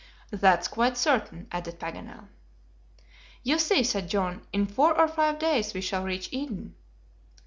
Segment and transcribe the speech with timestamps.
[0.31, 2.27] "That's quite certain," added Paganel.
[3.43, 6.73] "You see," said John, "in four or five days we shall reach Eden."